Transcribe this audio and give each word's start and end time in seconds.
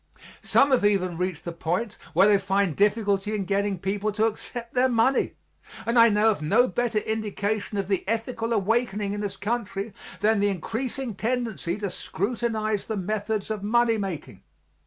Some 0.41 0.71
have 0.71 0.83
even 0.83 1.15
reached 1.15 1.45
the 1.45 1.51
point 1.51 1.99
where 2.13 2.27
they 2.27 2.39
find 2.39 2.75
difficulty 2.75 3.35
in 3.35 3.45
getting 3.45 3.77
people 3.77 4.11
to 4.13 4.25
accept 4.25 4.73
their 4.73 4.89
money; 4.89 5.33
and 5.85 5.99
I 5.99 6.09
know 6.09 6.31
of 6.31 6.41
no 6.41 6.67
better 6.67 6.97
indication 6.97 7.77
of 7.77 7.87
the 7.87 8.03
ethical 8.07 8.51
awakening 8.51 9.13
in 9.13 9.21
this 9.21 9.37
country 9.37 9.93
than 10.21 10.39
the 10.39 10.47
increasing 10.49 11.13
tendency 11.13 11.77
to 11.77 11.91
scrutinize 11.91 12.85
the 12.85 12.97
methods 12.97 13.51
of 13.51 13.61
money 13.61 13.99
making. 13.99 14.41